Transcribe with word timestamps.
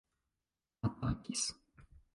atakis 0.87 1.43